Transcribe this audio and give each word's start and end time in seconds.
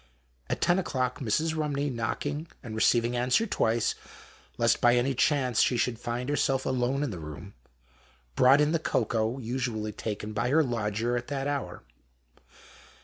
At 0.49 0.61
ten 0.61 0.79
o'clock, 0.79 1.19
Mrs. 1.19 1.55
Rumney, 1.55 1.91
knocking 1.91 2.47
and 2.63 2.73
re 2.73 2.81
ceiving 2.81 3.13
answer 3.13 3.45
twice, 3.45 3.93
lest 4.57 4.81
by 4.81 4.95
any 4.95 5.13
chance 5.13 5.61
she 5.61 5.77
should 5.77 5.99
find 5.99 6.27
herself 6.27 6.65
alone 6.65 7.03
in 7.03 7.11
the 7.11 7.17
rcfom, 7.17 7.53
brought 8.35 8.61
in 8.61 8.71
the 8.71 8.79
cocoa 8.79 9.37
usually 9.37 9.91
taken 9.91 10.33
by 10.33 10.49
her 10.49 10.63
lodger 10.63 11.15
at 11.17 11.27
that 11.27 11.45
hour. 11.45 11.83